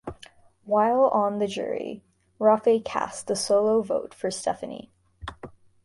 While 0.63 1.09
on 1.09 1.37
the 1.37 1.45
jury, 1.45 2.01
Rafe 2.39 2.83
cast 2.83 3.27
the 3.27 3.35
sole 3.35 3.83
vote 3.83 4.15
for 4.15 4.31
Stephenie. 4.31 4.91